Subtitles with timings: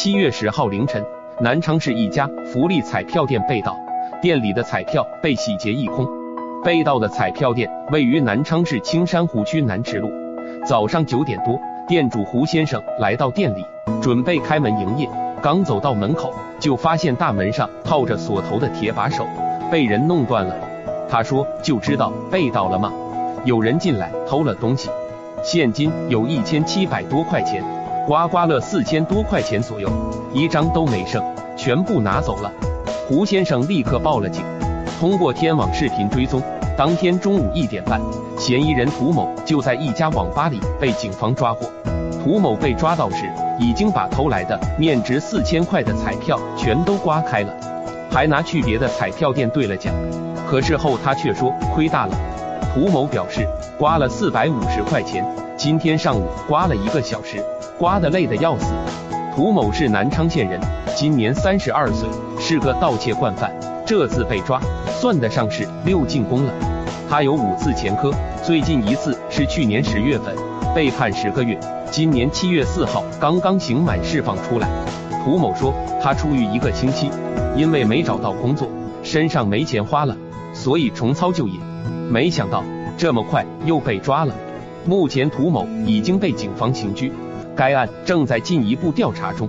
[0.00, 1.04] 七月十号凌晨，
[1.40, 3.76] 南昌市一家福利彩票店被盗，
[4.22, 6.06] 店里的彩票被洗劫一空。
[6.62, 10.08] 被盗的彩票店位于南昌市青山湖区南池路。
[10.64, 13.66] 早上九点多，店主胡先生来到店里，
[14.00, 15.10] 准备开门营业。
[15.42, 19.26] 刚走到门口，就发现大门上套着锁头的铁把手
[19.68, 20.54] 被人弄断了。
[21.10, 22.92] 他说：“就知道被盗了吗？
[23.44, 24.88] 有人进来偷了东西，
[25.42, 27.64] 现金有一千七百多块钱。”
[28.08, 29.86] 刮刮乐四千多块钱左右，
[30.32, 31.22] 一张都没剩，
[31.58, 32.50] 全部拿走了。
[33.06, 34.42] 胡先生立刻报了警。
[34.98, 36.40] 通过天网视频追踪，
[36.74, 38.00] 当天中午一点半，
[38.38, 41.70] 嫌疑人涂某就在一家网吧里被警方抓获。
[42.24, 47.54] 涂某被抓到时，已经把偷来的面值四千块的彩票全都刮开了，
[48.10, 49.92] 还拿去别的彩票店兑了奖。
[50.48, 52.16] 可事后他却说亏大了。
[52.78, 53.44] 涂某表示，
[53.76, 57.44] 刮了四百五十块钱，今天上午刮了一个小时。
[57.76, 58.72] 刮得累得要死。
[59.34, 60.60] 涂某是南昌县人，
[60.94, 63.52] 今年三十二岁，是个盗窃惯犯。
[63.84, 66.52] 这次被抓，算得上是六进宫了。
[67.10, 68.12] 他有五次前科，
[68.44, 70.32] 最近一次是去年十月份，
[70.72, 71.58] 被判十个月。
[71.90, 74.68] 今年七月四号刚刚刑满释放出来。
[75.24, 77.10] 涂某说，他出狱一个星期，
[77.56, 78.68] 因为没找到工作，
[79.02, 80.16] 身上没钱花了，
[80.54, 81.58] 所以重操旧业。
[82.10, 82.64] 没想到
[82.96, 84.34] 这么快又被抓了。
[84.86, 87.12] 目前涂某已经被警方刑拘。
[87.58, 89.48] 该案正在进一步调查中。